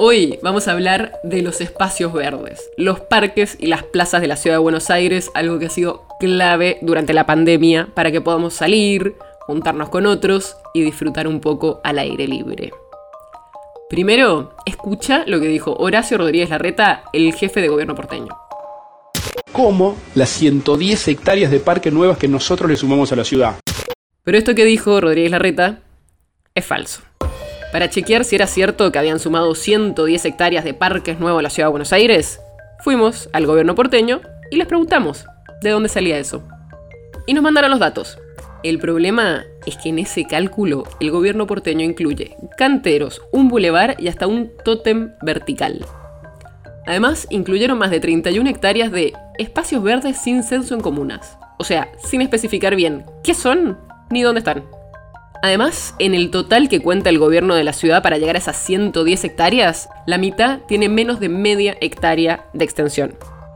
Hoy 0.00 0.38
vamos 0.44 0.68
a 0.68 0.72
hablar 0.72 1.18
de 1.24 1.42
los 1.42 1.60
espacios 1.60 2.12
verdes, 2.12 2.70
los 2.76 3.00
parques 3.00 3.56
y 3.58 3.66
las 3.66 3.82
plazas 3.82 4.20
de 4.20 4.28
la 4.28 4.36
ciudad 4.36 4.54
de 4.54 4.60
Buenos 4.60 4.90
Aires, 4.90 5.28
algo 5.34 5.58
que 5.58 5.66
ha 5.66 5.70
sido 5.70 6.04
clave 6.20 6.78
durante 6.82 7.12
la 7.12 7.26
pandemia 7.26 7.88
para 7.94 8.12
que 8.12 8.20
podamos 8.20 8.54
salir, 8.54 9.16
juntarnos 9.40 9.88
con 9.88 10.06
otros 10.06 10.56
y 10.72 10.82
disfrutar 10.82 11.26
un 11.26 11.40
poco 11.40 11.80
al 11.82 11.98
aire 11.98 12.28
libre. 12.28 12.70
Primero, 13.90 14.54
escucha 14.66 15.24
lo 15.26 15.40
que 15.40 15.48
dijo 15.48 15.74
Horacio 15.74 16.16
Rodríguez 16.16 16.50
Larreta, 16.50 17.02
el 17.12 17.34
jefe 17.34 17.60
de 17.60 17.68
gobierno 17.68 17.96
porteño. 17.96 18.38
Como 19.50 19.96
las 20.14 20.28
110 20.28 21.08
hectáreas 21.08 21.50
de 21.50 21.58
parques 21.58 21.92
nuevas 21.92 22.18
que 22.18 22.28
nosotros 22.28 22.70
le 22.70 22.76
sumamos 22.76 23.10
a 23.10 23.16
la 23.16 23.24
ciudad. 23.24 23.56
Pero 24.22 24.38
esto 24.38 24.54
que 24.54 24.64
dijo 24.64 25.00
Rodríguez 25.00 25.32
Larreta 25.32 25.80
es 26.54 26.64
falso. 26.64 27.07
Para 27.72 27.90
chequear 27.90 28.24
si 28.24 28.34
era 28.34 28.46
cierto 28.46 28.90
que 28.90 28.98
habían 28.98 29.18
sumado 29.18 29.54
110 29.54 30.24
hectáreas 30.24 30.64
de 30.64 30.72
parques 30.72 31.20
nuevos 31.20 31.40
a 31.40 31.42
la 31.42 31.50
ciudad 31.50 31.66
de 31.68 31.72
Buenos 31.72 31.92
Aires, 31.92 32.40
fuimos 32.80 33.28
al 33.34 33.44
gobierno 33.44 33.74
porteño 33.74 34.22
y 34.50 34.56
les 34.56 34.66
preguntamos 34.66 35.26
de 35.60 35.70
dónde 35.70 35.90
salía 35.90 36.18
eso. 36.18 36.42
Y 37.26 37.34
nos 37.34 37.42
mandaron 37.42 37.70
los 37.70 37.80
datos. 37.80 38.18
El 38.62 38.78
problema 38.78 39.44
es 39.66 39.76
que 39.76 39.90
en 39.90 39.98
ese 39.98 40.24
cálculo 40.24 40.84
el 40.98 41.10
gobierno 41.10 41.46
porteño 41.46 41.84
incluye 41.84 42.36
canteros, 42.56 43.20
un 43.32 43.48
bulevar 43.48 43.96
y 43.98 44.08
hasta 44.08 44.26
un 44.26 44.50
tótem 44.64 45.12
vertical. 45.20 45.84
Además, 46.86 47.26
incluyeron 47.28 47.76
más 47.76 47.90
de 47.90 48.00
31 48.00 48.48
hectáreas 48.48 48.90
de 48.90 49.12
espacios 49.36 49.82
verdes 49.82 50.16
sin 50.16 50.42
censo 50.42 50.74
en 50.74 50.80
comunas. 50.80 51.36
O 51.58 51.64
sea, 51.64 51.92
sin 52.02 52.22
especificar 52.22 52.74
bien 52.76 53.04
qué 53.22 53.34
son 53.34 53.78
ni 54.10 54.22
dónde 54.22 54.38
están. 54.38 54.64
Además, 55.42 55.94
en 55.98 56.14
el 56.14 56.30
total 56.30 56.68
que 56.68 56.80
cuenta 56.80 57.10
el 57.10 57.18
gobierno 57.18 57.54
de 57.54 57.64
la 57.64 57.72
ciudad 57.72 58.02
para 58.02 58.18
llegar 58.18 58.34
a 58.34 58.40
esas 58.40 58.56
110 58.56 59.24
hectáreas, 59.24 59.88
la 60.06 60.18
mitad 60.18 60.60
tiene 60.66 60.88
menos 60.88 61.20
de 61.20 61.28
media 61.28 61.76
hectárea 61.80 62.46
de 62.52 62.64
extensión. 62.64 63.14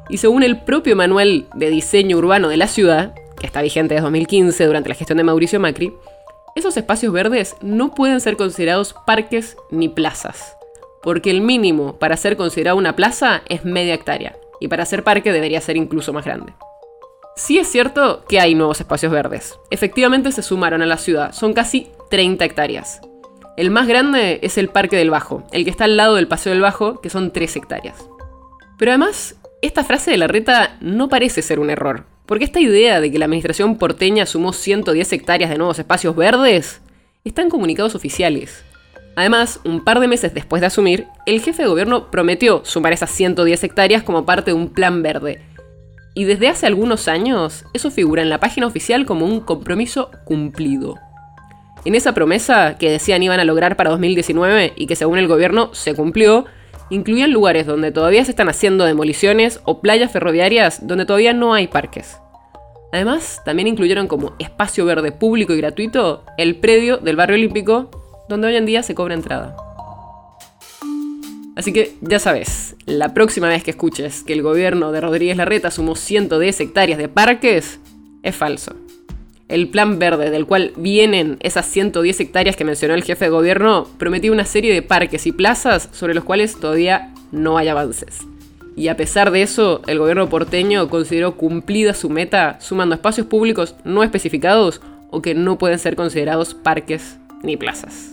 Y 0.08 0.18
según 0.18 0.42
el 0.42 0.60
propio 0.60 0.94
manual 0.94 1.46
de 1.54 1.70
diseño 1.70 2.18
urbano 2.18 2.48
de 2.48 2.56
la 2.56 2.68
ciudad, 2.68 3.14
que 3.38 3.46
está 3.46 3.62
vigente 3.62 3.94
desde 3.94 4.04
2015 4.04 4.66
durante 4.66 4.88
la 4.88 4.94
gestión 4.94 5.16
de 5.16 5.24
Mauricio 5.24 5.58
Macri, 5.58 5.92
esos 6.54 6.76
espacios 6.76 7.12
verdes 7.12 7.56
no 7.62 7.94
pueden 7.94 8.20
ser 8.20 8.36
considerados 8.36 8.94
parques 9.06 9.56
ni 9.70 9.88
plazas, 9.88 10.56
porque 11.02 11.30
el 11.30 11.40
mínimo 11.40 11.98
para 11.98 12.16
ser 12.16 12.36
considerado 12.36 12.76
una 12.76 12.94
plaza 12.94 13.42
es 13.48 13.64
media 13.64 13.94
hectárea, 13.94 14.36
y 14.60 14.68
para 14.68 14.84
ser 14.84 15.02
parque 15.02 15.32
debería 15.32 15.60
ser 15.60 15.76
incluso 15.76 16.12
más 16.12 16.24
grande. 16.24 16.52
Sí 17.34 17.58
es 17.58 17.66
cierto 17.68 18.24
que 18.28 18.40
hay 18.40 18.54
nuevos 18.54 18.80
espacios 18.80 19.10
verdes. 19.10 19.58
Efectivamente 19.70 20.32
se 20.32 20.42
sumaron 20.42 20.82
a 20.82 20.86
la 20.86 20.98
ciudad, 20.98 21.32
son 21.32 21.54
casi 21.54 21.88
30 22.10 22.44
hectáreas. 22.44 23.00
El 23.56 23.70
más 23.70 23.86
grande 23.86 24.38
es 24.42 24.58
el 24.58 24.68
Parque 24.68 24.96
del 24.96 25.10
Bajo, 25.10 25.46
el 25.50 25.64
que 25.64 25.70
está 25.70 25.84
al 25.84 25.96
lado 25.96 26.16
del 26.16 26.28
Paseo 26.28 26.52
del 26.52 26.60
Bajo, 26.60 27.00
que 27.00 27.08
son 27.08 27.32
3 27.32 27.56
hectáreas. 27.56 27.96
Pero 28.78 28.90
además, 28.90 29.36
esta 29.62 29.82
frase 29.82 30.10
de 30.10 30.18
la 30.18 30.26
reta 30.26 30.76
no 30.80 31.08
parece 31.08 31.40
ser 31.40 31.58
un 31.58 31.70
error, 31.70 32.04
porque 32.26 32.44
esta 32.44 32.60
idea 32.60 33.00
de 33.00 33.10
que 33.10 33.18
la 33.18 33.24
administración 33.24 33.78
porteña 33.78 34.26
sumó 34.26 34.52
110 34.52 35.12
hectáreas 35.12 35.50
de 35.50 35.58
nuevos 35.58 35.78
espacios 35.78 36.14
verdes 36.14 36.82
está 37.24 37.40
en 37.40 37.50
comunicados 37.50 37.94
oficiales. 37.94 38.62
Además, 39.16 39.60
un 39.64 39.84
par 39.84 40.00
de 40.00 40.08
meses 40.08 40.34
después 40.34 40.60
de 40.60 40.66
asumir, 40.66 41.06
el 41.26 41.40
jefe 41.40 41.62
de 41.62 41.68
gobierno 41.68 42.10
prometió 42.10 42.62
sumar 42.64 42.92
esas 42.92 43.10
110 43.10 43.64
hectáreas 43.64 44.02
como 44.02 44.26
parte 44.26 44.50
de 44.50 44.56
un 44.56 44.70
plan 44.70 45.02
verde, 45.02 45.42
y 46.14 46.24
desde 46.24 46.48
hace 46.48 46.66
algunos 46.66 47.08
años 47.08 47.64
eso 47.72 47.90
figura 47.90 48.22
en 48.22 48.30
la 48.30 48.40
página 48.40 48.66
oficial 48.66 49.06
como 49.06 49.26
un 49.26 49.40
compromiso 49.40 50.10
cumplido. 50.24 50.98
En 51.84 51.94
esa 51.94 52.12
promesa 52.12 52.76
que 52.78 52.90
decían 52.90 53.22
iban 53.22 53.40
a 53.40 53.44
lograr 53.44 53.76
para 53.76 53.90
2019 53.90 54.74
y 54.76 54.86
que 54.86 54.96
según 54.96 55.18
el 55.18 55.26
gobierno 55.26 55.74
se 55.74 55.94
cumplió, 55.94 56.44
incluían 56.90 57.32
lugares 57.32 57.66
donde 57.66 57.90
todavía 57.90 58.24
se 58.24 58.30
están 58.30 58.48
haciendo 58.48 58.84
demoliciones 58.84 59.60
o 59.64 59.80
playas 59.80 60.12
ferroviarias 60.12 60.86
donde 60.86 61.06
todavía 61.06 61.32
no 61.32 61.54
hay 61.54 61.66
parques. 61.66 62.18
Además, 62.92 63.40
también 63.44 63.68
incluyeron 63.68 64.06
como 64.06 64.34
espacio 64.38 64.84
verde 64.84 65.12
público 65.12 65.54
y 65.54 65.56
gratuito 65.56 66.24
el 66.36 66.56
predio 66.56 66.98
del 66.98 67.16
barrio 67.16 67.36
olímpico 67.36 67.90
donde 68.28 68.48
hoy 68.48 68.56
en 68.56 68.66
día 68.66 68.82
se 68.82 68.94
cobra 68.94 69.14
entrada. 69.14 69.71
Así 71.54 71.72
que 71.72 71.94
ya 72.00 72.18
sabes, 72.18 72.76
la 72.86 73.12
próxima 73.12 73.48
vez 73.48 73.62
que 73.62 73.72
escuches 73.72 74.22
que 74.22 74.32
el 74.32 74.42
gobierno 74.42 74.90
de 74.90 75.00
Rodríguez 75.00 75.36
Larreta 75.36 75.70
sumó 75.70 75.96
110 75.96 76.60
hectáreas 76.60 76.98
de 76.98 77.08
parques, 77.08 77.78
es 78.22 78.36
falso. 78.36 78.74
El 79.48 79.68
plan 79.68 79.98
verde 79.98 80.30
del 80.30 80.46
cual 80.46 80.72
vienen 80.76 81.36
esas 81.40 81.66
110 81.66 82.20
hectáreas 82.20 82.56
que 82.56 82.64
mencionó 82.64 82.94
el 82.94 83.04
jefe 83.04 83.26
de 83.26 83.30
gobierno 83.30 83.86
prometía 83.98 84.32
una 84.32 84.46
serie 84.46 84.72
de 84.72 84.80
parques 84.80 85.26
y 85.26 85.32
plazas 85.32 85.90
sobre 85.92 86.14
los 86.14 86.24
cuales 86.24 86.58
todavía 86.58 87.12
no 87.32 87.58
hay 87.58 87.68
avances. 87.68 88.20
Y 88.74 88.88
a 88.88 88.96
pesar 88.96 89.30
de 89.30 89.42
eso, 89.42 89.82
el 89.86 89.98
gobierno 89.98 90.30
porteño 90.30 90.88
consideró 90.88 91.36
cumplida 91.36 91.92
su 91.92 92.08
meta 92.08 92.56
sumando 92.60 92.94
espacios 92.94 93.26
públicos 93.26 93.74
no 93.84 94.02
especificados 94.02 94.80
o 95.10 95.20
que 95.20 95.34
no 95.34 95.58
pueden 95.58 95.78
ser 95.78 95.96
considerados 95.96 96.54
parques 96.54 97.18
ni 97.42 97.58
plazas. 97.58 98.12